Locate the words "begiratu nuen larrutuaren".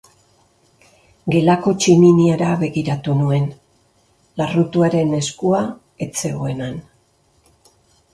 2.63-5.13